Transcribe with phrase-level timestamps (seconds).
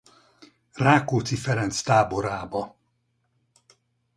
[0.73, 2.75] Rákóczi Ferenc táborába.